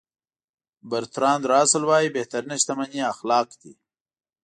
برتراند 0.89 1.43
راسل 1.53 1.83
وایي 1.89 2.09
بهترینه 2.17 2.55
شتمني 2.61 3.01
اخلاق 3.13 3.47
دي. 3.61 3.73